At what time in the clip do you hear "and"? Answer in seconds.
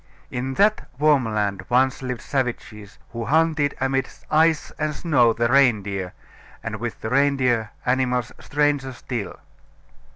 4.79-4.95, 6.63-6.77